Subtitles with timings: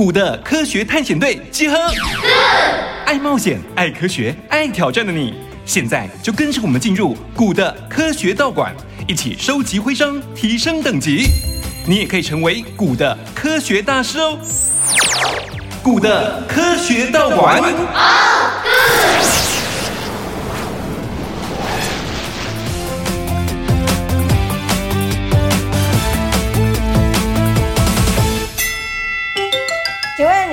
[0.00, 1.76] 古的科学探险队集合，
[3.04, 5.34] 爱冒险、爱科学、爱挑战的你，
[5.66, 8.74] 现在就跟着我们进入古的科学道馆，
[9.06, 11.26] 一起收集徽章，提升等级。
[11.86, 14.38] 你也可以成为古的科学大师哦。
[15.82, 17.62] 古的科学道馆。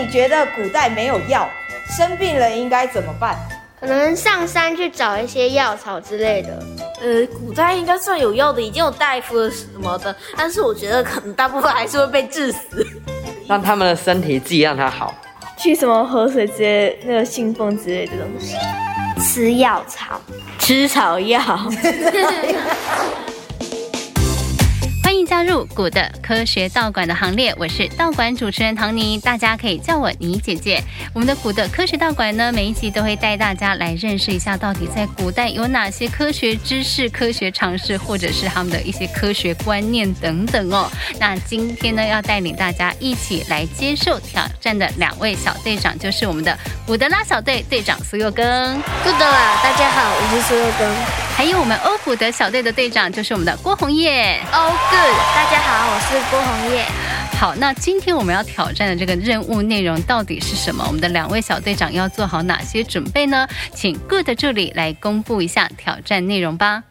[0.08, 1.50] 你觉得古代没有药，
[1.98, 3.36] 生病了应该怎么办？
[3.78, 6.64] 可能上山去找一些药草之类的。
[7.02, 10.16] 呃，古代应该算有药的，已经有大夫了什么的。
[10.38, 12.88] 但是我觉得可能大部分还是会被治死。
[13.50, 15.14] 让他们的身体自己让它好。
[15.58, 18.56] 去什么河水之类，那个信奉之类的东西。
[19.20, 20.22] 吃药草，
[20.58, 21.42] 吃草药。
[25.48, 30.84] 加入古的科学道馆的行列，我是道馆主持人唐尼，大家可以叫我妮姐姐。
[31.14, 40.92] 我们的古的科学道馆呢，每一集都会带大家来认识一下，到底在古代有哪些科学知识、科学常识，或者是他们的一些科学观念等等哦。
[41.18, 48.44] 那今天呢，要带领大家一起来接受挑战的两位小队长，就是我们的古德拉小队队长苏佑耕。
[49.02, 50.94] 古德拉，大家好，我是苏佑耕。
[51.38, 54.42] 还有我们欧古德小队的队长，就是我们的郭红叶。
[54.52, 55.37] All good。
[55.38, 56.84] 大家好，我是郭红叶。
[57.40, 60.84] 好，那今天我们要挑战的这个任务内容到底是什么？
[60.88, 63.48] 我们的两位小队长要做好哪些准备呢？
[63.72, 66.82] 请 Good 助理来公布一下挑战内容吧。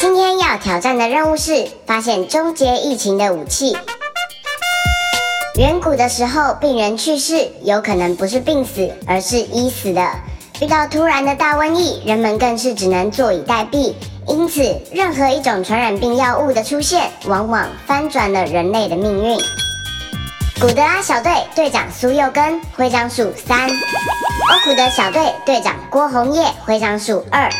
[0.00, 3.76] 今天要挑战的任务是发现终结疫情的武器。
[5.56, 10.04] 远古的时候，病人去世有可能不是病死，而是医死的。
[10.60, 13.94] 遇到突然的大瘟疫，人们更是只能坐以待毙。
[14.28, 19.36] 因此，任何一种传染病药物的出现，往往翻转了人类的命运。
[20.60, 27.50] 古德拉小队队长苏佑耕，徽章数三；欧古德小队队长郭红叶，徽章数二。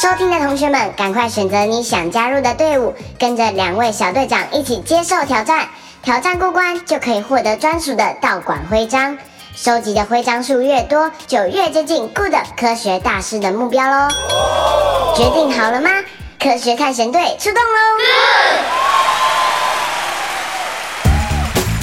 [0.00, 5.68] 收听的同学们，赶快选择你想加入的队伍，跟着两位小队长一起接受挑战。
[6.00, 9.18] 挑战过关，就可以获得专属的道馆徽章。
[9.60, 14.08] 收集的徽章数越多，就越接近 Good 科学大师的目标喽！
[15.16, 15.90] 决定好了吗？
[16.38, 19.17] 科学探险队出动喽！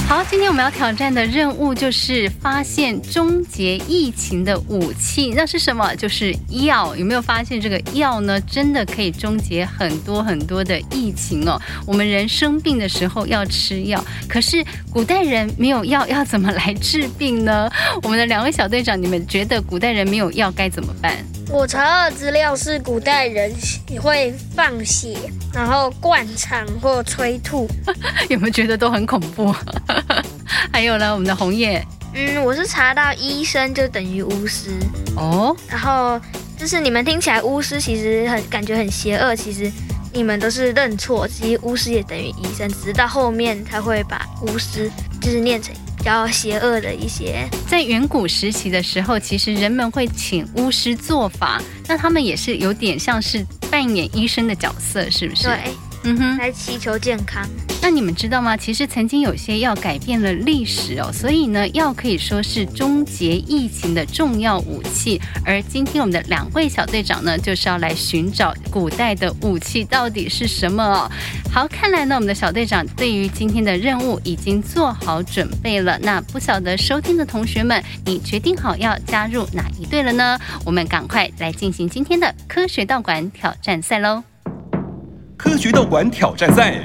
[0.08, 5.34] 好，今天我们要挑战的任务就是发现终结疫情的武器。
[5.36, 5.96] 那是什么？
[5.96, 6.96] 就是药。
[6.96, 8.40] 有没有发现这个药呢？
[8.42, 11.60] 真的可以终结很多很多的疫情哦。
[11.88, 17.68] 我们人生病的时候要吃药，可是古代人没有药，要怎么来治病呢？
[18.04, 21.18] 我们的两位小队长，你们觉得古代人没有药该怎么办？
[21.50, 23.54] 我查的资料是古代人
[23.88, 25.16] 也会放血，
[25.54, 27.68] 然后灌肠或催吐，
[28.30, 29.54] 有没有觉得都很恐怖？
[30.74, 34.72] 还有呢，我们的红叶，嗯，我是查到医生就等于巫师
[35.16, 36.20] 哦，然后
[36.58, 39.72] 就是你们听起来巫师其实很感觉很邪恶，其实
[40.12, 44.92] 你们都是认错，其实巫师也等于医生，直到后面才会把巫师
[45.22, 45.74] 就是念成。
[46.06, 55.46] 比较邪恶的一些，在远古时期的时候，其实人们会请巫师做法，那他们也是有点像是扮演医生的角色，是不是？
[55.46, 55.58] 对。
[56.08, 57.44] 嗯哼，来祈求健康。
[57.82, 58.56] 那你们知道吗？
[58.56, 65.20] 其实曾经有些药改变了历史哦，所以呢，药可以说是终结疫情的重要武器。
[65.44, 71.12] 而今天我们的两位小队长呢，就是要来寻找古代的武器到底是什么哦。
[71.52, 75.98] 好，看来呢，我们的小队长对于今天的任务已经做好准备了。
[76.00, 80.40] 那不晓得收听的同学们，你决定好要加入哪一队了呢？
[80.66, 84.24] 我们赶快来进行今天的科学道馆挑战赛喽！
[85.38, 86.76] 科学道馆挑战赛，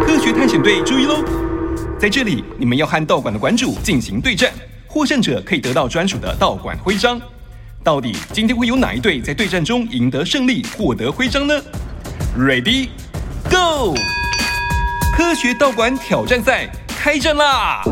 [0.00, 1.24] 科学探险队注意喽！
[1.98, 4.52] 在这里，你们要和道馆的馆主进行对战，
[4.86, 7.18] 获胜者可以得到专属的道馆徽章。
[7.82, 11.54] 到底今天会有哪一队在对战中赢得胜利，获得徽章呢
[12.38, 12.88] ？Ready,
[13.50, 13.94] go！
[15.16, 17.82] 科学道馆挑战赛开战啦！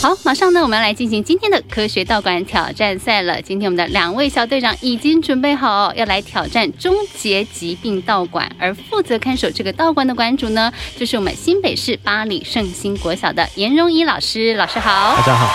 [0.00, 3.42] 好，马上呢，我们要来进行今天的科学道馆挑战赛了。
[3.42, 8.48] 今天我们的两位小队长已经准备好，要来挑战终结疾病道馆。
[8.60, 14.54] 而负责看守这个道馆的馆主呢，就是我们新北市八里圣心国小的颜荣仪老师。
[14.54, 15.46] 老师好，大家好。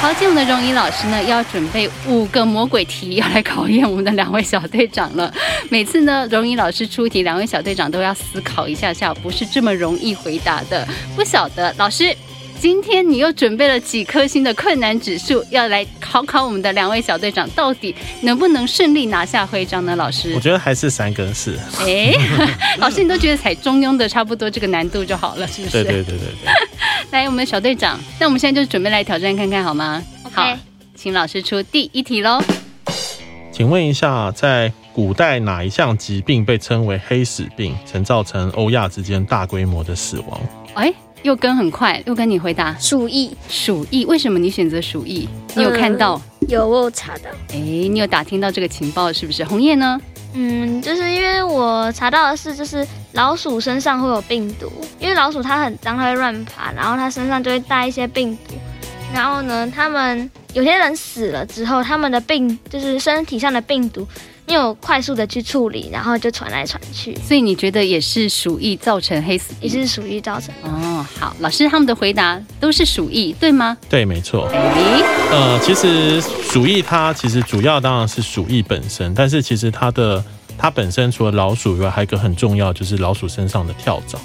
[0.00, 5.30] 好，今天我们的荣仪老师呢，要准备五个魔鬼题，要来考验我们的两位小队长了。
[5.68, 10.88] 每次呢，荣仪老师出题，两位小队长都要思考一下下，不是这么容易回答的。
[11.14, 12.16] 不晓得老师。
[12.60, 19.96] 今天你又准备了几颗星的困难指数，要来考考我们的两位小队长，到底能不能顺利拿下徽章呢？
[19.96, 21.58] 老师，我觉得还是三跟四。
[21.78, 22.12] 哎，
[22.76, 25.82] 老师，你都觉得踩中庸的差不多这个难度就好了，是不是？
[25.82, 26.52] 对对对对对。
[27.12, 30.30] 来，我们的小队长，那我们现在就准备来挑战看看好吗？Okay.
[30.34, 30.58] 好，
[30.94, 32.42] 请老师出第一题喽。
[33.50, 40.38] 请问一下，在古代哪一项疾病被称为黑死病，曾造成欧亚之间大规模的死亡？
[40.74, 40.92] 哎，
[41.22, 43.30] 又跟很快，又跟你回答鼠疫。
[43.48, 45.28] 鼠疫，为什么你选择鼠疫？
[45.54, 46.20] 你有看到？
[46.40, 47.30] 嗯、有，我有查到。
[47.52, 49.44] 哎，你有打听到这个情报是不是？
[49.44, 50.00] 红叶呢？
[50.32, 58.54] 嗯，就是因为我查到的是，就是老鼠身上会有病毒，因为老鼠它很脏，它会乱爬，然后它身上就会带一些病毒。
[59.12, 64.06] 然后呢，他们有些人死了之后，他们的病就是身体上的病毒
[64.50, 67.16] 没有快速的去处理，然后就传来传去。
[67.24, 69.62] 所以你觉得也是鼠疫造成黑死病？
[69.62, 70.68] 也是鼠疫造成的。
[70.68, 73.76] 哦，好，老师他们的回答都是鼠疫，对吗？
[73.88, 74.48] 对，没错。
[74.48, 80.22] 诶，呃，其实鼠疫它其实主要当然是鼠疫本身，但是其实它的
[80.58, 84.18] 它本身除了老鼠以外，还有一个很重要就是老鼠身上的跳蚤。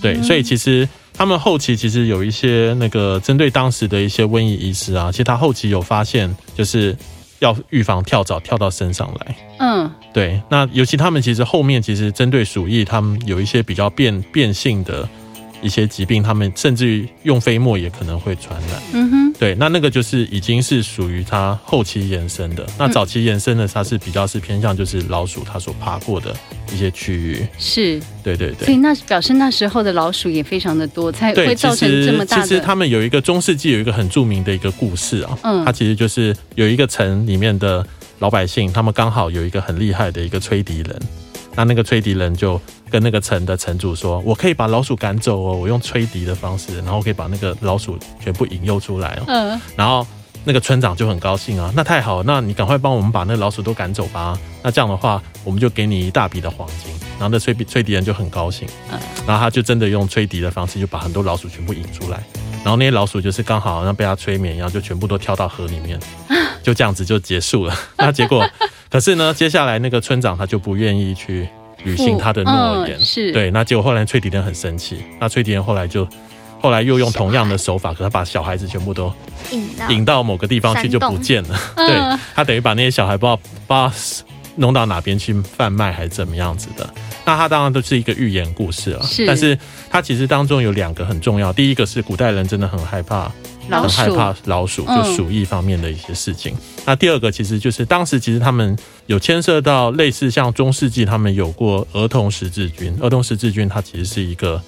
[0.00, 0.88] 对，嗯、所以其实。
[1.14, 6.96] 他们后期其实有一些那个针对当时的一些瘟疫医师啊，其实他后期有发现，就是
[7.42, 9.36] 要预防跳蚤跳到身上来。
[9.58, 10.40] 嗯，对。
[10.48, 15.08] 那尤其他们其实后面其实针对鼠疫，他们有一些比较变变性的。
[15.62, 18.82] 一些疾病，他们甚至于用飞沫也可能会传染。
[18.92, 22.66] 嗯哼，对，那那个就是已经是属于它后期延伸的。
[22.78, 26.34] 那早期延伸的，它是比较是偏向就是老鼠它所爬过的
[26.72, 27.46] 一些区域。
[27.58, 28.66] 是，对对对。
[28.66, 32.42] 所以那表示那时候的老鼠也非常的多，才会造成这么大的。
[32.42, 37.86] 其实他们有一个中世纪有一个很著名的一个故事啊，嗯，它其实就是有一个城里面的
[38.18, 41.00] 老百姓，他们刚好有一个很厉害的一个吹笛人。
[41.54, 42.58] 那那个吹笛人就
[42.92, 49.60] 跟那个城的城主说：“我可以把老鼠赶走哦，我用吹笛的方式，然后可以把那个老鼠全部引诱出来哦。”嗯。
[49.74, 50.06] 然后
[50.44, 54.38] 那个村长就很高兴啊，那太好了，那你赶快帮我们把那个老鼠都赶走吧。
[54.62, 56.92] 那这样的话，我们就给你一大笔的黄金。
[57.18, 59.00] 然后那吹吹笛人就很高兴，嗯。
[59.26, 62.22] 然后他就真的用吹笛的方式，就把很多老鼠全部引出来。
[62.62, 65.98] 然后那些老鼠就是刚好像被他催眠一样，就全部都跳到河里面，
[66.62, 67.74] 就这样子就结束了。
[67.96, 68.46] 那结果。
[68.92, 71.48] 可是呢，接下来那个村长他就不愿意去
[71.84, 73.50] 履行他的诺言，是对。
[73.50, 76.06] 那结果后来崔迪人很生气，那崔迪人后来就
[76.60, 79.12] 后来又用同样的手法，可是他把小孩子全部都
[79.50, 81.58] 引到引到某个地方去就不见了。
[81.74, 83.92] 对，他等于把那些小孩不知道不知道
[84.56, 86.88] 弄到哪边去贩卖还是怎么样子的。
[87.24, 89.24] 那他当然都是一个寓言故事了，是。
[89.26, 89.58] 但是
[89.88, 93.30] 他其实当中有两个很重要，第一个是古代人真的很害怕。
[93.80, 96.52] 很害怕老鼠，就鼠疫方面的一些事情。
[96.54, 98.76] 嗯、那第二个其实就是当时其实他们
[99.06, 104.60] 有牵涉到类似像中世纪他们有过儿童十字军，儿童十字军它其实是一个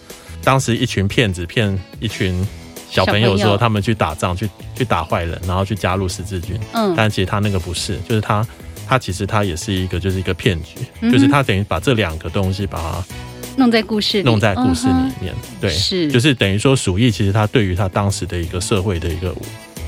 [0.42, 2.46] 当时一群骗子骗一群
[2.90, 6.58] 小朋友说他们去打仗去去打坏人，然后去加入十字军。
[6.72, 8.46] 嗯，但其实他那个不是，就是他
[8.86, 13.04] 他其实他也是一个就是一个骗局，嗯、就是他等于把这两个东西把它。
[13.56, 19.34] 弄在故事里，弄在故事里面，嗯、对，是，就是等于说鼠疫，其实它对于它当时的一个社会的一个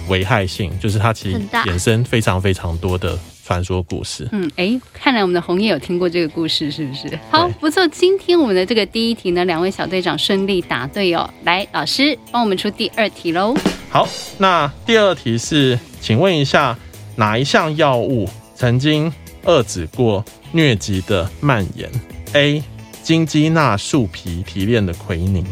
[0.09, 4.29] 危害性，就是它其实衍生非常非常多的传说故事。
[4.33, 7.19] 嗯，哎、欸，看来我们的红叶有听过这个故事，是不是？
[7.31, 11.29] 好，不错，今天我们的这个第一题呢，两位小队长顺利答对哦。
[11.45, 13.57] 来，老师帮我们出第二题喽。
[13.91, 14.09] 好，
[14.39, 16.77] 那第二题是，请问一下，
[17.17, 19.13] 哪一项药物曾经
[19.45, 20.25] 遏制过
[20.55, 21.91] 疟疾的蔓延
[22.33, 22.63] ？A
[23.07, 25.47] 金鸡纳树皮提炼的奎宁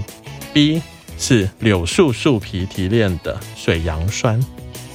[0.52, 0.82] ，B
[1.16, 4.44] 是柳树树皮提炼的水杨酸，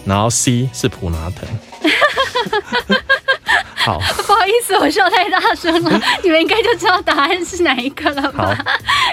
[0.04, 1.48] 然后 C 是普拿疼。
[3.78, 3.98] 好，
[4.28, 8.54] 不好意思，我笑太大声了， 你们应该就知道答案是哪一个了吧？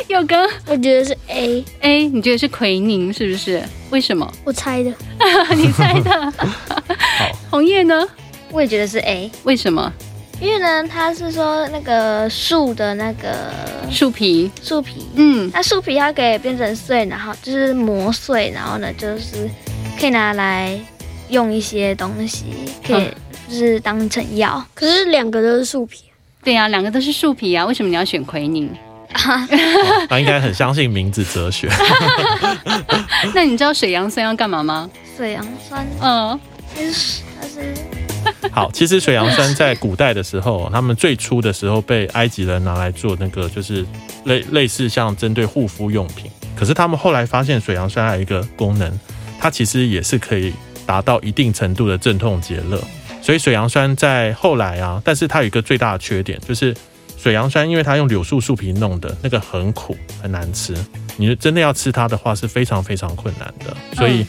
[0.09, 3.63] 佑哥我觉得是 A A，你觉得是奎宁是不是？
[3.91, 4.29] 为什么？
[4.43, 4.93] 我猜的，
[5.55, 6.33] 你猜的。
[6.37, 8.05] 好，红叶呢？
[8.51, 9.93] 我也觉得是 A，为什么？
[10.39, 13.53] 因为呢，他是说那个树的那个
[13.91, 19.49] 树皮，树皮，嗯，那树皮它可以变成碎，然后就是磨碎，然后呢，就是
[19.99, 20.79] 可以拿来
[21.31, 22.45] 用一些东西，
[22.87, 23.11] 可以
[23.49, 24.63] 就是当成药。
[24.75, 26.05] 可是两个都是树皮，
[26.45, 28.71] 对呀，两个都是树皮啊，为什么你要选奎宁？
[30.09, 31.71] 他应该很相信名字哲学。
[33.35, 34.91] 那你知道水杨酸要干嘛吗？
[35.17, 36.39] 水杨酸，嗯，
[36.77, 37.75] 就是它是。
[38.51, 43.85] 好，其实水杨酸在古代的时候，他们最初的时候被埃及人拿来做那个，就是
[44.25, 46.31] 类类似像针对护肤用品。
[46.55, 48.99] 可是他们后来发现，水杨酸还有一个功能，
[49.39, 50.53] 它其实也是可以
[50.87, 52.83] 达到一定程度的镇痛解热。
[53.21, 56.75] 所以水杨酸在后来啊，但是它有一个最大的缺点，就是
[57.19, 60.75] 水杨酸因为它用柳树树皮弄的那个很苦很难吃，
[61.17, 63.77] 你真的要吃它的话是非常非常困难的。
[63.95, 64.25] 所以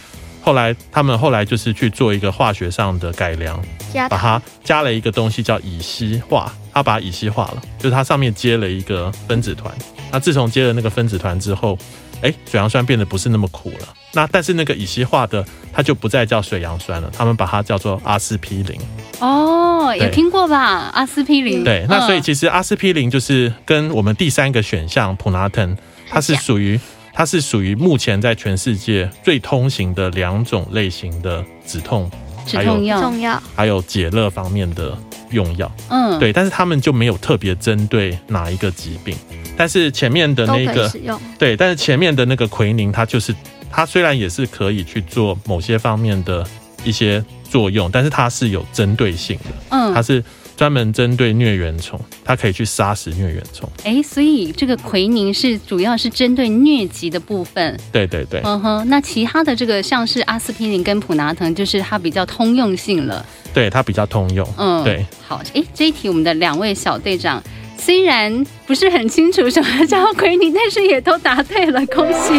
[0.48, 3.62] 后来他们后来就是去做一个化学上的改良，
[4.10, 9.70] 把它加了一个东西叫乙烯化，它把乙烯化了，就是它上面接了一个分子团。
[10.10, 11.78] 那自从接了那个分子团之后，
[12.22, 13.90] 哎，水杨酸变得不是那么苦了。
[14.14, 18.80] 那但是那个乙烯化的，它就不再叫水杨酸了，他们把它叫做阿司匹林。
[19.20, 20.90] 哦，有听过吧？
[20.94, 21.62] 阿司匹林。
[21.66, 25.76] 对，那所以其实阿司匹林就是跟我们第三个选项普拿疼，
[26.10, 26.80] 它是属于
[27.18, 32.08] 它是属于目前在全世界最通行的两种类型的止痛、
[32.46, 34.96] 止痛药、还有解热方面的
[35.32, 35.72] 用药。
[35.90, 39.18] 嗯，对，但是他们就没有特别针对哪一个疾病。
[39.58, 40.92] 但是前面的那个，
[41.40, 43.34] 对，但是前面的那个奎宁，它就是。
[43.70, 46.48] 它虽然也是可以去做某些方面的
[46.86, 50.24] 一些作用，但是它是有针对性的，嗯，它是
[50.58, 53.70] 专门针对疟原虫，它可以去杀死疟原虫。
[53.84, 57.80] 哎、欸，所以这个奎宁是主要是针对疟疾的部分。
[57.92, 63.24] 对对对，嗯哼，那其他的这个像是阿司匹林跟普拿疼，就是它比较通用性了。
[63.54, 64.48] 对，它比较通用。
[64.58, 65.06] 嗯，对。
[65.26, 67.42] 好，哎、欸，这一题我们的两位小队长。
[67.78, 72.34] 虽然不是很清楚什么叫奎宁，但是也都答对了，恭喜！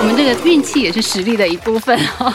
[0.00, 2.32] 我们这个运气也是实力的一部分哦。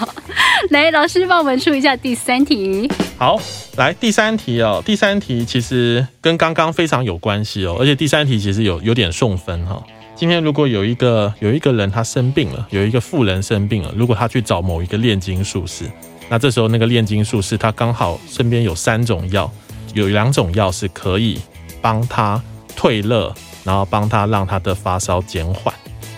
[0.69, 2.89] 来，老师帮我们出一下第三题。
[3.17, 3.39] 好，
[3.75, 4.81] 来第三题哦。
[4.85, 9.83] 第三题其实跟刚刚非常有关系哦，而且第三题其实有有点送分哈。
[10.15, 15.83] 今天如果有一个有一个人他生病了，有一个妇人生病了，如果他去找某一个炼金术士，
[16.29, 19.51] 那这时候那个炼金术士他刚好身边有三种药，
[19.93, 21.39] 有两种药是可以。
[21.85, 22.41] 帮他
[22.75, 23.31] 退热，
[23.63, 25.71] 然后帮他让他的发烧减缓。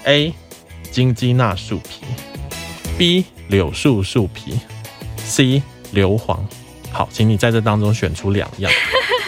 [0.06, 0.34] A.
[0.90, 2.06] 金鸡纳树皮
[2.98, 3.26] ，B.
[3.50, 4.58] 柳树树皮
[5.18, 5.62] ，C.
[5.92, 6.40] 硫磺。
[6.90, 8.72] 好，请你在这当中选出两样。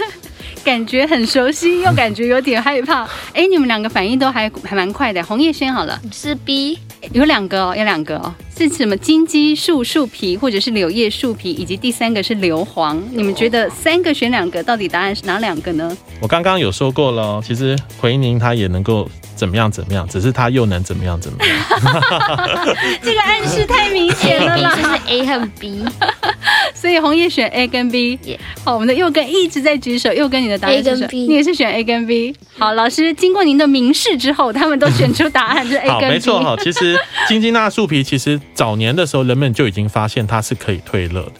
[0.63, 3.03] 感觉很熟悉，又感觉有点害怕。
[3.33, 5.21] 哎，你们两个反应都还还蛮快的。
[5.21, 6.79] 红叶轩好了，是 B。
[7.11, 12.99] 有两个哦，有两个哦，是什么金鸡树树皮，或者是柳叶树皮，以及第三个是硫磺。
[13.13, 15.97] 你们觉得三个选两个，到底答案是哪两个呢？
[16.19, 21.55] 我刚刚有说过了，其实奎宁它也能够怎么样怎么样，只是他又能怎么样怎么样。
[23.01, 25.85] 这个暗示太明显了啦， 就是 A 和 B。
[26.75, 28.19] 所以红叶选 A 跟 B，
[28.65, 31.07] 好，我们的右根一直在举手，右根你的答案是什么？
[31.11, 32.35] 你也是选 A 跟 B。
[32.57, 36.05] 好，老师经过您的明示之后，他们都选出答案是 A 跟 B。
[36.05, 36.55] 好，没错哈。
[36.61, 36.97] 其实
[37.29, 41.31] 金鸡纳树皮其实早年的时候，人们就已经发现它是可以退热的，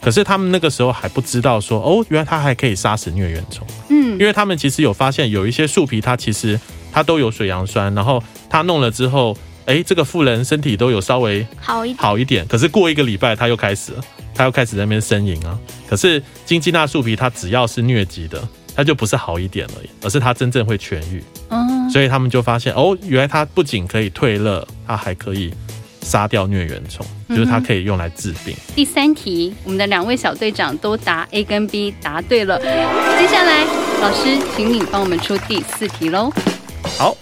[0.00, 3.66] 可是他们那个时候还不知道说，哦，原来它还可以杀死疟原虫。
[3.88, 6.58] 嗯，因为他们其实有发现有一些树皮，它其实
[6.94, 9.36] 它都有水杨酸，然后它弄了之后，
[9.66, 12.46] 哎，这个妇人身体都有稍微好一点，好一点。
[12.46, 14.00] 可是过一个礼拜，它又开始了。
[14.36, 15.56] 他又开始在那边呻吟啊！
[15.88, 18.42] 可是金鸡纳树皮，它只要是疟疾的，
[18.74, 21.22] 它就不是好一点而已，而是它真正会痊愈。
[21.50, 25.54] 嗯，所以他们就发现哦，原来它不仅可以退热，它还可以
[26.02, 28.52] 杀掉疟原虫，就是它可以用来治病。
[28.52, 28.74] 嗯。
[28.74, 32.58] 第三题，我们的两位小队长都答 A 跟 B，答对了。
[32.58, 33.64] 接下来，
[34.00, 36.32] 老师，请你帮我们出第四题喽。
[36.98, 37.16] 好，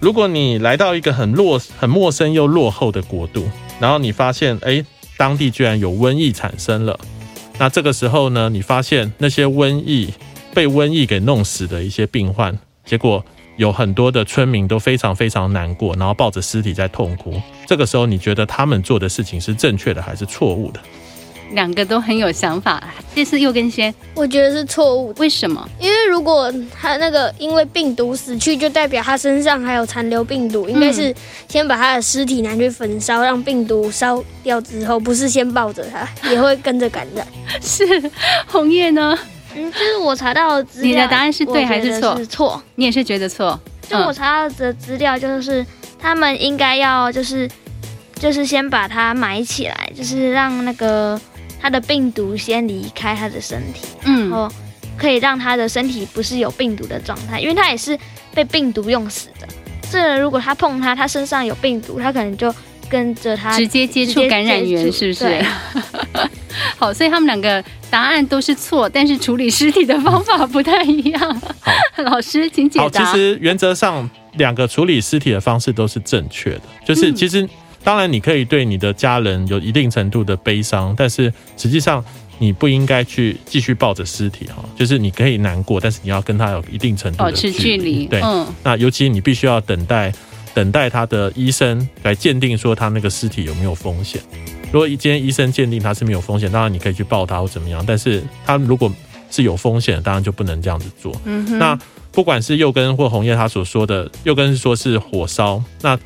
[0.00, 3.44] 如果你来到一个很落、很陌生又落后的国度，
[3.78, 4.84] 然后你发现，哎。
[5.18, 6.96] 当地居然有瘟疫产生了，
[7.58, 10.14] 那这个时候呢，你发现那些瘟疫
[10.54, 13.24] 被瘟疫给弄死的一些病患，结果
[13.56, 17.34] 有很多的村民都非常非常难过，然后抱着尸体在痛哭。
[17.66, 20.78] 这个时候，你觉得他们做的事情是正确的还是错误的？
[21.52, 22.82] 两个都很有想法，
[23.14, 25.14] 这次又跟先，我觉得是错误。
[25.18, 25.66] 为什么？
[25.80, 31.14] 因为如果他那个因为病毒死去，就代表他身上还有残留病毒，应该是
[31.48, 37.26] 先把他的尸体拿去焚烧，让病毒烧掉之后，不是先抱着他， 也会跟着感染。
[37.62, 37.84] 是
[38.46, 39.18] 红叶呢？
[39.54, 42.16] 嗯，就是我查到的资料，你的答案是对还是错？
[42.18, 42.62] 是错。
[42.74, 43.58] 你也是觉得错？
[43.88, 45.64] 就我查到的资料，就是
[45.98, 47.48] 他们应该要就是
[48.16, 51.18] 就是先把它埋起来，就是让那个。
[51.60, 54.50] 他的病毒先离开他的身体，然后
[54.96, 57.98] 可以让他的身体不是有病毒的状态，因为他也是
[58.34, 59.48] 被病毒用死的。
[59.90, 62.54] 这如果他碰他，他身上有病毒，他可能就
[62.88, 65.44] 跟着他直接接触感染源，是不是？
[66.76, 71.40] 好，所以他们两个答案都是错，但是处理尸体的方法不太一样。
[71.40, 73.04] 好， 老师请解答。
[73.04, 77.48] 好，其实原则上两个处理尸体的方式都是正确的，就是其实。
[77.88, 82.04] 当然，你可以对你的家人有一定程度的悲伤，但是实际上
[82.38, 84.62] 你不应该去继续抱着尸体哈。
[84.76, 87.52] 就是你可以难过，但是你要跟他有一定程度的距离。
[87.54, 88.06] 保持距离。
[88.06, 88.46] 对，嗯。
[88.62, 90.12] 那尤其你必须要等待，
[90.52, 94.20] 等待他的医生来鉴定说他那个尸体有没有风险。
[94.70, 97.82] 如果一间医生鉴定他是没有风险，当然你可以去抱他或怎么样。
[97.86, 98.92] 但是他如果
[99.30, 101.18] 是有风险，当然就不能这样子做。
[101.24, 101.58] 嗯哼。
[101.58, 101.78] 那
[102.12, 105.98] 不管是右根或红叶他所说的，右根是说是火烧，那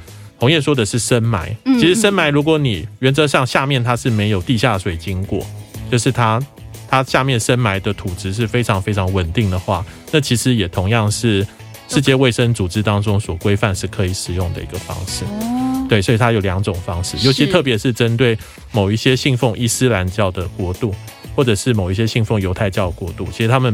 [0.42, 1.56] 红叶说的是深埋。
[1.64, 5.46] 其实深埋，如果你原则上下面它是没有地下水经过，
[5.88, 6.42] 就是它
[6.90, 11.46] 它下面深埋的土质是非常非常稳定的话，那其实也同样是
[11.88, 15.24] 世界卫生组织当中所规范是可以使用的一个方式。
[15.88, 18.36] 对，所以它有两种方式，尤其特别是针对
[18.72, 20.92] 某一些信奉伊斯兰教的国度，
[21.36, 23.72] 或者是某一些信奉犹太教的国度，其实他们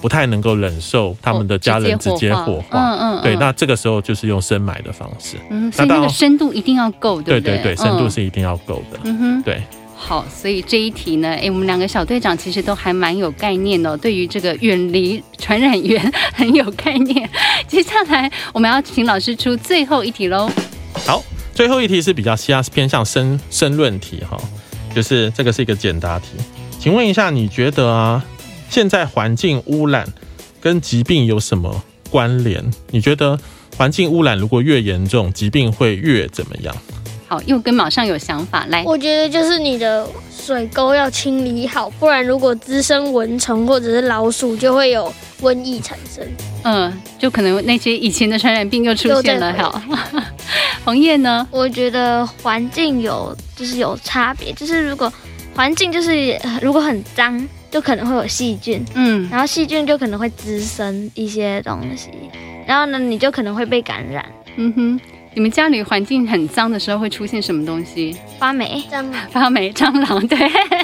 [0.00, 2.78] 不太能够忍受他们的家人直接火化。
[2.78, 3.22] 嗯嗯。
[3.22, 5.36] 对，那这个时候就是用深埋的方式。
[5.50, 7.58] 嗯，所以那个深度一定要够，对对？
[7.62, 8.98] 对深度是一定要够的。
[9.04, 9.62] 嗯哼，对。
[9.96, 17.28] 好，所以这一题呢，哎，我们两个小队长其实都还蛮有概念的，对于这个远离传染源 很有概念。
[17.66, 20.50] 接下来我们要请老师出最后一题喽。
[21.06, 21.22] 好。
[21.54, 22.36] 最后一题是比较
[22.70, 24.36] 偏向申申论题哈，
[24.94, 26.26] 就是这个是一个简答题，
[26.78, 28.22] 请问一下，你觉得啊，
[28.68, 30.06] 现在环境污染
[30.60, 32.64] 跟疾病有什么关联？
[32.90, 33.38] 你觉得
[33.76, 36.74] 环境污染如果越严重，疾病会越怎么样？
[37.28, 38.84] 好，又跟马上有想法来。
[38.84, 46.24] 我觉得就是你的水沟要清理好，不然如果滋生蚊虫或者是老鼠，就会有瘟疫产生。
[46.62, 49.52] 嗯，就可能那些以前的传染病又出现了。
[49.54, 49.82] 好，
[50.84, 51.46] 红 叶呢？
[51.50, 55.12] 我觉得环境有就是有差别，就是如果
[55.54, 57.36] 环境就是如果很脏，
[57.76, 58.82] 就可能会有细菌。
[58.94, 62.08] 嗯，然后细菌就可能会滋生一些东西，
[62.66, 64.24] 然后呢，你就可能会被感染。
[64.56, 65.00] 嗯哼。
[65.34, 68.16] 你们家里环境很脏的时候会出现什么东西？
[68.38, 70.38] 发霉、蟑螂、 发霉、蟑螂，对，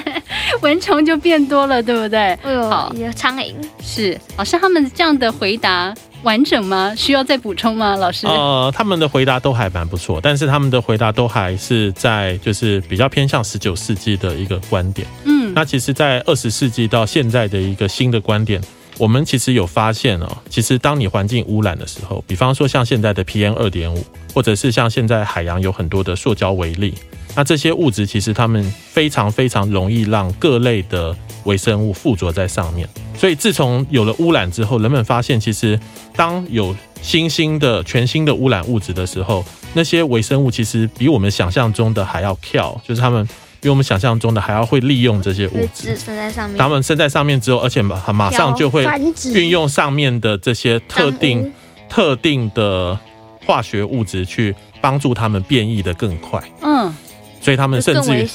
[0.61, 2.37] 蚊虫就变多了，对不对？
[2.69, 3.55] 好，有苍蝇。
[3.81, 5.91] 是老师他们这样的回答
[6.23, 6.93] 完整吗？
[6.95, 7.95] 需要再补充吗？
[7.95, 8.25] 老师？
[8.25, 15.07] 呃，他们的回答都还蛮不错，但是他们的回答都还是在就是比较偏向十九世纪的一个观点。
[15.25, 18.61] 嗯，那其实，在二十世纪到现在的一个新的观点。
[18.99, 26.93] 我们其实有发现哦，其实当你环境污染的时候，比方说像现在的 PM 二点五，或者是像现在海洋有很多的塑胶微粒，
[27.35, 31.11] 那这些物质其实它们非常非常容易让各类的
[31.43, 32.87] 微生物附着在上面。
[33.17, 35.79] 所以自从有了污染之后，人们发现其实
[36.15, 43.27] 当有新兴的全新的污染物质的时候，那些微生物其实比我们想象中的还要跳，就是他们。
[43.63, 46.57] 比我们想象中的还要会利用这些物质，生在上面。
[46.57, 48.85] 它们生在上面之后，而且马马上就会
[49.33, 51.49] 运用上面的这些特定
[51.87, 52.99] 特定的
[53.45, 56.43] 化学物质去帮助它们变异的更快。
[56.61, 56.93] 嗯，
[57.39, 58.27] 所以它们甚至于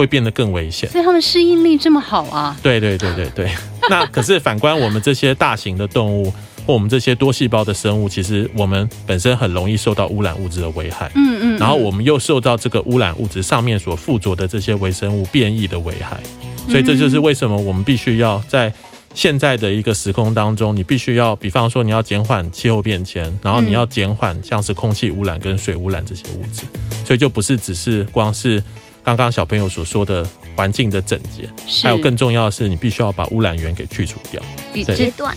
[0.00, 0.90] 会变得更危险。
[0.90, 2.56] 所以他们适应力这么好啊？
[2.62, 3.50] 对对对对对。
[3.88, 6.32] 那可是反观我们这些大型的动物。
[6.66, 11.10] 或我们这些多细胞的生物，其实我们本身很容易受到污染物质的危害。
[11.14, 11.58] 嗯嗯。
[11.58, 16.20] 然后我们又受到这个污染物质上面所附着的这些微生物变异的危害，
[16.68, 18.72] 所以这就是为什么我们必须要在
[19.14, 26.64] 现在的一个时空当中，你必须要，比方说你要减缓气候变迁，然后你要减缓像是空气污染跟水污染这些物质，
[27.06, 28.62] 所以就不是只是光是
[29.16, 30.26] 刚刚小朋友所说的。
[30.56, 31.48] 环境的整洁，
[31.82, 34.42] 还有更重要的是，你必须要把污染源给去除掉，
[34.94, 35.34] 截断，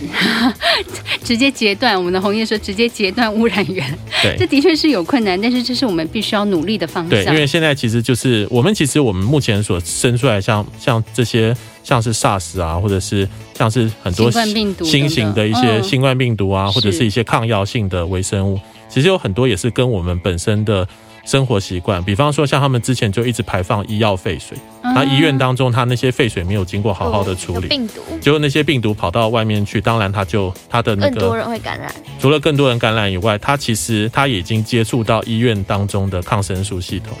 [1.24, 1.96] 直接截断。
[1.96, 7.10] 我们的红叶说，直接截断污染源，对，这的确是有困难，但是这是我们必须要努力的方向。
[7.10, 18.60] 对，因为现在其实就是我们，其实我们目前所生出来像像这些，像是 SARS 啊，或者是像是很多新冠病毒、新型的一些新冠病毒啊，或者是一些抗药性的微生物，
[18.90, 20.86] 其实有很多也是跟我们本身的。
[21.24, 37.16] 生活习惯，比方说像他们之前就一直排放医药废水，那医院当中他那些废水没有经过好好的处理，病毒，结果那些病毒跑到外面去，当然他就他的那个更多人会感染，除了更多人感染以外，他其实他已经接触到医院当中的抗生素系统，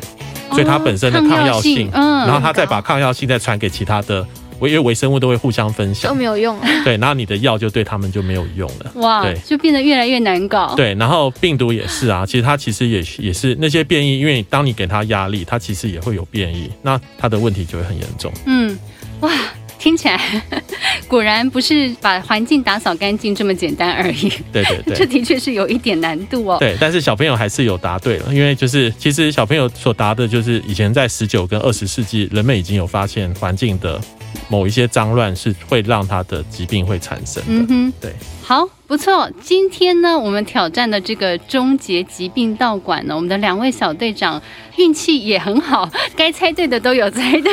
[0.50, 4.26] 所以他本身的抗药性，然后他再把抗药性再传给其他的。
[4.68, 6.58] 因为微生物都会互相分享，都没有用。
[6.84, 8.92] 对，然后你的药就对他们就没有用了。
[8.96, 10.74] 哇，对，就变得越来越难搞。
[10.74, 18.32] 对，然后病毒也是啊，其实它其实也也是那些变异，因为当你给它压力，它其实也会有变异，那它的问题就会很严重。
[18.46, 18.78] 嗯，
[19.20, 19.30] 哇。
[19.76, 20.18] 听起来
[21.06, 24.32] 果然不是把环境打扫干净这么简单而已。
[24.50, 26.56] 对对对， 这的确是有一点难度哦。
[26.58, 34.00] 对，但是小朋友还是有答对了，因为就是其实小朋友所答的就是以前在十九跟二十世纪，人们已经有发现环境的
[34.48, 37.48] 某一些脏乱是会让他的疾病会产生的。
[37.48, 38.14] 嗯哼，对。
[38.42, 39.30] 好，不错。
[39.40, 44.40] 今天呢，我们挑战的这个终结疾病道馆呢，我们的两位小队长
[44.76, 47.52] 运气也很好，该猜对的都有猜对，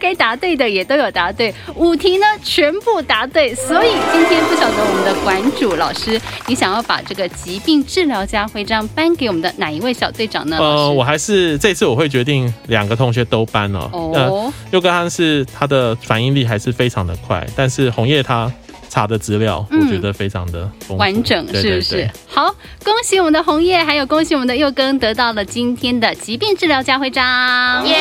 [0.00, 3.54] 该答对的也都有答对，五题呢全部答对。
[3.54, 10.58] 所以今天不晓得我们的馆主老师，你想要把这个疾病治疗家徽章颁给我们的哪一位小队长呢？
[10.58, 13.88] 呃，我还是这次我会决定两个同学都颁哦。
[13.92, 18.52] 哦，佑哥他是他的反应力还是非常的快，但是红叶他。
[18.92, 22.10] 查的资料，我觉得非常的完整，是不是？
[22.28, 27.96] 好，恭喜我们的红叶，还有恭喜我们的佑根得到了今天的疾病治疗家徽章，耶！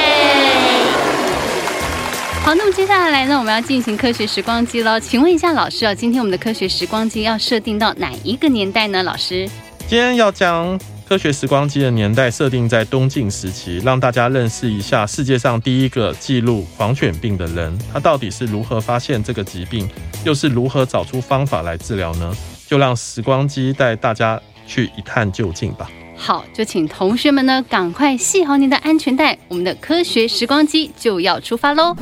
[2.43, 4.99] 好，那么接下来呢，我们要进行科学时光机了。
[4.99, 9.01] 请问一下老师啊，今天我们的科学时光机要设定到哪一个年代呢？
[9.01, 9.47] 老师，
[9.88, 10.77] 今天要将
[11.12, 19.89] 科学时光机的年代设定在东晋时期，让大家认识一下世界上第一个记录狂犬病的人，他到底是如何发现这个疾病，
[20.24, 22.34] 又是如何找出方法来治疗呢？
[22.65, 25.91] 就让时光机带大家去一探究竟吧。
[26.15, 31.93] 好，就请同学们呢赶快系好您的安全带，我们的科学时光机就要出发喽！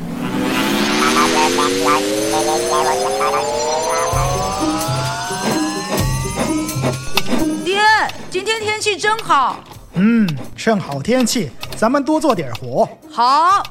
[8.79, 9.57] 天天气真好。
[9.95, 12.87] 嗯，趁好天气，咱们多做点活。
[13.11, 13.61] 好，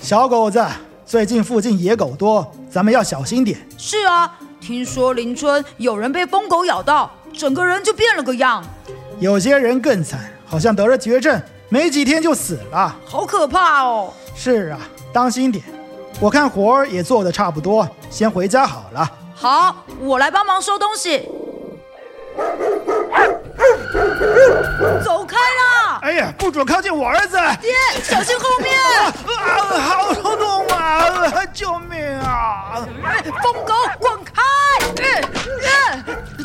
[0.00, 0.64] 小狗子，
[1.04, 3.58] 最近附近野狗多，咱们要小心点。
[3.76, 8.64] 是啊，听说邻村有人被疯狗咬到，整个人就变了个样。
[9.18, 14.12] 有些人更惨，好像得了绝症，没几天就死了，好可怕哦！
[14.36, 14.78] 是啊，
[15.12, 15.64] 当心点。
[16.20, 19.10] 我看活儿也做得差不多，先回家好了。
[19.34, 21.28] 好，我来帮忙收东西。
[25.02, 25.98] 走开啦！
[26.02, 27.36] 哎呀，不准靠近我儿子！
[27.60, 27.72] 爹，
[28.02, 28.78] 小心后面！
[29.00, 29.12] 啊，
[30.22, 31.44] 好痛啊！
[31.52, 32.86] 救命啊！
[33.42, 34.42] 疯狗，滚开！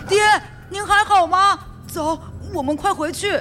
[0.07, 0.23] 爹，
[0.69, 1.59] 您还好吗？
[1.91, 2.19] 走。
[2.51, 3.39] 我们快回去！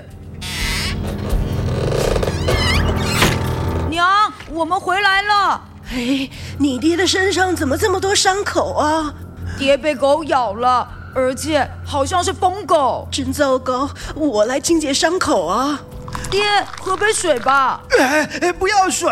[3.89, 5.63] 娘，我们回来了。
[5.91, 9.15] 哎，你爹的身上怎么这么多伤口啊？
[9.59, 13.07] 爹被狗咬了，而且好像是疯狗。
[13.11, 13.89] 真糟糕！
[14.15, 15.81] 我来清洁伤口啊。
[16.31, 16.45] 爹，
[16.81, 17.81] 喝杯水吧。
[17.99, 19.11] 哎，不要水，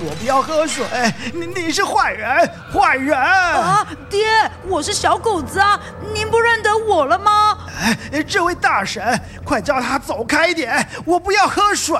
[0.00, 0.84] 我不要喝水。
[1.32, 3.86] 你你是坏人，坏人啊！
[4.10, 4.26] 爹，
[4.68, 5.80] 我是小狗子啊，
[6.14, 7.56] 您不认得我了吗？
[8.12, 11.96] 哎，这位大婶，快叫他走开一点，我不要喝水。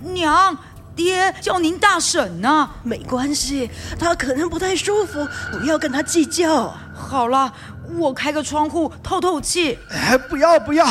[0.00, 0.56] 娘，
[0.94, 2.68] 爹叫您大婶呢。
[2.82, 6.74] 没关系，他可能不太舒服，不要跟他计较。
[6.94, 7.50] 好了，
[7.96, 9.78] 我开个窗户透透气。
[9.90, 10.86] 哎，不要不要，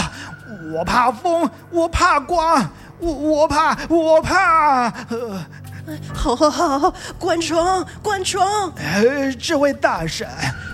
[0.73, 2.69] 我怕风，我怕光。
[2.99, 4.89] 我我怕我怕，
[6.15, 8.73] 好好好，关窗关窗。
[8.75, 10.27] 哎，这位大婶，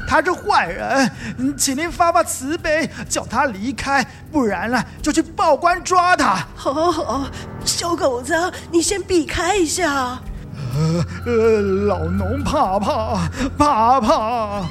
[0.07, 1.11] 他是坏人，
[1.57, 6.47] 请您发发慈悲，叫他离开，不然呢，就去报官抓他。
[6.55, 7.25] 好好好，
[7.65, 8.33] 小狗子，
[8.71, 10.17] 你先避开一下。
[10.75, 14.61] 呃呃，老农怕怕怕怕。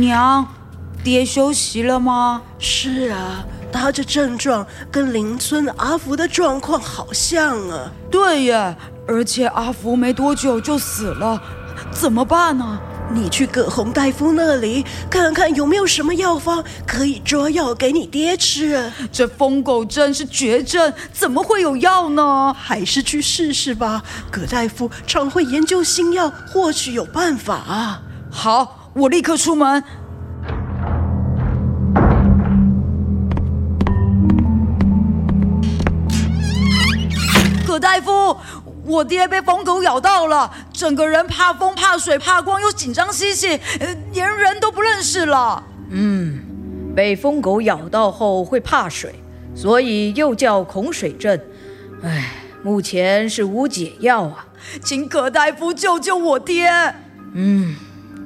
[0.00, 0.46] 娘，
[1.02, 2.42] 爹休息了吗？
[2.58, 3.44] 是啊。
[3.72, 7.90] 他这症状跟邻村阿福的状况好像啊！
[8.10, 8.74] 对耶，
[9.06, 11.38] 而且阿福没多久就死了，
[11.90, 12.78] 怎么办呢？
[13.12, 18.90] 你去葛洪大夫那里看看有没有什么药方可以抓药给你爹吃。
[19.12, 22.56] 这疯狗症是绝症，怎么会有药呢？
[22.58, 24.02] 还是去试试吧。
[24.30, 28.00] 葛大夫常会研究新药，或许有办法啊。
[28.30, 29.84] 好，我立刻出门。
[37.66, 38.34] 葛大夫，
[38.86, 43.60] 我爹被疯狗咬到了，整个人怕风、怕水、怕光，又紧张兮兮，
[44.14, 45.62] 连人都不认识了。
[45.90, 46.40] 嗯，
[46.94, 49.14] 被疯狗咬到后会怕水，
[49.54, 51.38] 所以又叫恐水症。
[52.02, 52.32] 唉，
[52.62, 54.46] 目前是无解药啊，
[54.82, 56.70] 请葛大夫救救我爹。
[57.34, 57.76] 嗯，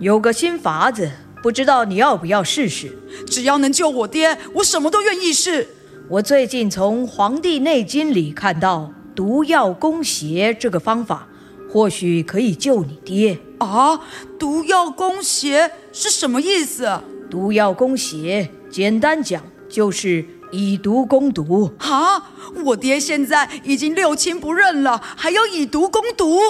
[0.00, 1.10] 有个新法子，
[1.42, 2.98] 不知道你要不要试试？
[3.26, 5.68] 只要能救我爹，我什么都愿意试。
[6.08, 8.92] 我最近从《黄帝内经》里看到。
[9.14, 11.28] 毒药攻邪这个方法，
[11.68, 14.00] 或许可以救你爹啊！
[14.38, 16.88] 毒药攻邪是什么意思？
[17.28, 22.30] 毒药攻邪，简单讲就是以毒攻毒啊！
[22.64, 26.40] 我爹现在已经六亲不认了，还要以毒攻毒？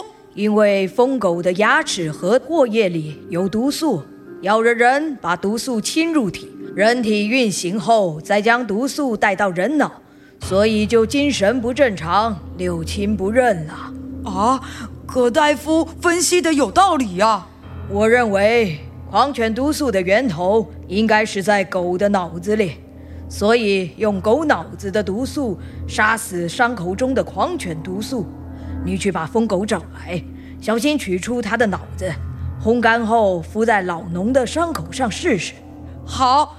[0.41, 4.03] 因为疯狗的牙齿和唾液里有毒素，
[4.41, 9.93] 咬了人，把毒素侵入体，人体运行后，再将毒素带到人脑。
[10.41, 13.93] 所以就精神不正常，六亲不认了
[14.25, 14.59] 啊！
[15.05, 17.47] 葛大夫分析的有道理啊！
[17.91, 18.79] 我认为
[19.11, 22.77] 狂犬毒素的源头应该是在狗的脑子里，
[23.29, 28.25] 所以用狗脑子的毒素杀死伤口中的狂犬毒素。
[28.85, 30.23] 你去把疯狗找来，
[30.61, 32.13] 小心取出它的脑子，
[32.63, 35.55] 烘干后敷在老农的伤口上试试。
[36.05, 36.57] 好。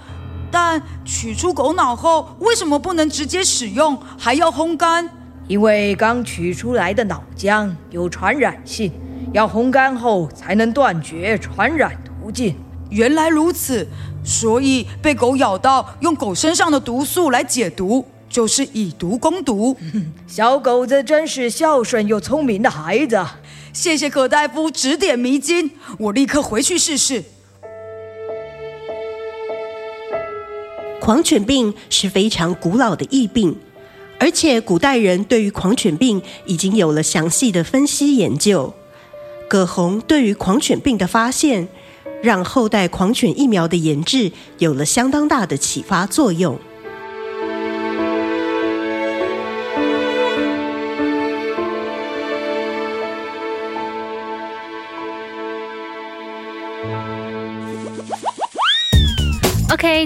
[0.53, 5.10] 但取出狗脑后，为什么不能直接使用，还要烘干？
[5.47, 8.91] 因为刚取出来的脑浆有传染性，
[9.31, 12.53] 要烘干后才能断绝传染途径。
[12.89, 13.88] 原来如此，
[14.25, 19.78] 所以被狗咬到，用狗身上的毒素来解毒，就是以毒攻毒。
[20.26, 23.24] 小狗子真是孝顺又聪明的孩子，
[23.74, 27.24] 谢谢葛大夫指点迷津，我立刻回去试试。
[31.00, 33.56] 狂犬病是非常古老的疫病，
[34.20, 38.74] 而且古代人对于狂犬病已经有了详细的分析研究。
[39.50, 41.67] 葛洪对于狂犬病的发现，
[42.22, 46.58] 让后代狂犬疫苗的研制有了相当大的启发作用。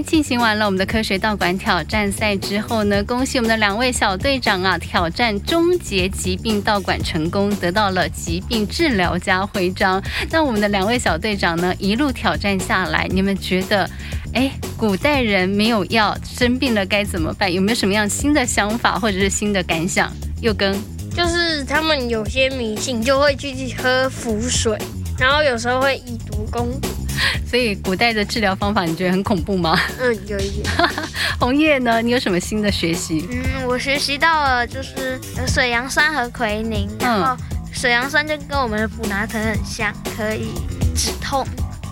[0.04, 10.02] 进行完了我们的科学道馆挑战赛之后呢，恭喜我们的两位小队长啊，挑战终结疾病道馆成功，得到了疾病治疗家徽章。
[10.30, 13.90] 那我们的两位小队长呢，一路挑战下来，你们觉得，
[14.34, 17.52] 哎，古代人没有药，生病了该怎么办？
[17.52, 20.12] 有没有什么样新的想法或者是新的感想？
[20.42, 20.76] 又跟
[21.16, 24.78] 就是他们有些迷信，就会去喝符水，
[25.18, 26.90] 然后有时候会以毒攻毒。
[27.50, 29.80] 所以古代的治疗方法你觉得很恐怖吗？
[30.00, 30.66] 嗯，有一点。
[31.40, 32.02] 红叶呢？
[32.02, 33.28] 你有什么新的学习？
[33.32, 37.36] 嗯，我学习到了，就是水杨酸和奎宁，然后
[37.72, 40.50] 水杨酸就跟我们的普拿疼很像，可以
[40.96, 41.46] 止痛，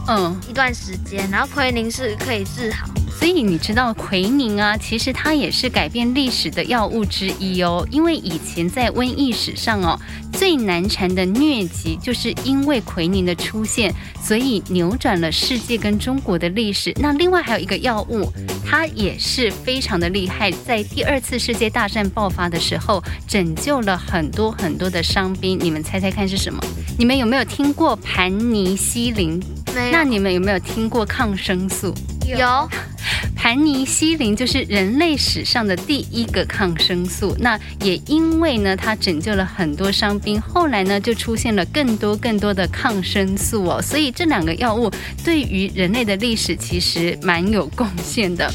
[0.07, 2.89] 嗯，一段时间，然后奎宁是可以治好。
[3.23, 7.88] 所以你知道奎宁啊，其实它也是改变历史的药物之一哦。
[7.89, 9.97] 因为以前在瘟疫史上哦，
[10.33, 16.93] 最难缠的疟疾，就是因为奎宁的出现，所以扭转了世界跟中国的历史。
[16.99, 18.29] 那另外还有一个药物，
[18.65, 25.57] 它也是非常的厉害，在第二次世界大战爆发的时候，拯救了很多很多的伤兵。
[25.57, 26.62] 你们猜猜看是什么？
[26.99, 29.41] 你们有没有听过盘尼西林？
[29.93, 31.95] 那你们有没有听过抗生素？
[32.25, 32.69] 有。
[33.36, 44.89] 盘尼西林就是人类史上的第一个抗生素，那也因为呢，它拯救了很多伤兵，后来呢就出现了更多更多的抗生素哦，所以这两个药物
[45.25, 48.49] 对于人类的历史其实蛮有贡献的。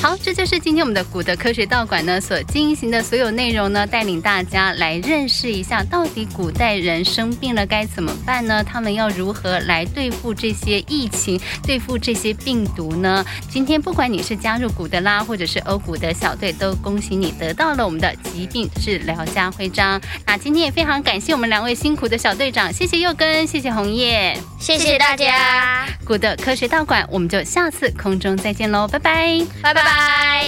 [0.00, 8.62] 好，这就是今天我们的古德科学道馆呢所进行的所有内容呢，带领大家来认识一下，到底古代人生病了该怎么办呢？
[8.62, 13.24] 他们要如何来对付这些疫情，对付这些病毒呢？
[13.50, 20.00] 今天不管你是加入古德拉，或者是欧古德小队，都恭喜你得到了我们的疾病治疗家徽章。
[20.24, 25.86] 那今天也非常感谢我们两位辛苦的小队长，谢谢佑根，谢谢红叶，谢谢大家。
[26.04, 29.87] 古德科学道馆，我们就下次空中再见喽，拜拜，拜拜。
[29.88, 30.44] 拜！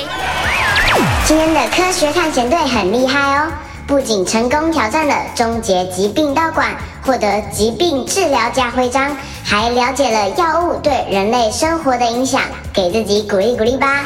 [1.25, 3.51] 今天的科学探险队很厉害哦，
[3.87, 6.69] 不仅成功挑战了终结疾病道馆，
[7.05, 12.43] 获得疾病治疗家徽章，还了解了药物对人类生活的影响，
[12.75, 14.05] 给自己鼓励鼓励吧。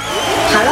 [0.52, 0.70] 好喽，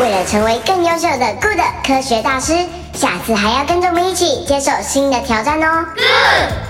[0.00, 2.54] 为了成为更优秀的 Good 科学大师，
[2.94, 5.86] 下次还要跟着我们一起接受新的挑战哦。
[5.94, 6.69] Good!